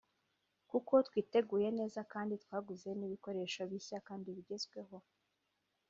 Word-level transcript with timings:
kuko 0.69 0.93
twiteguye 1.07 1.67
neza 1.79 1.99
kandi 2.13 2.33
twaguze 2.43 2.89
n’ibikoresho 2.95 3.61
bishya 3.71 3.97
kandi 4.07 4.27
bigezweho 4.35 4.97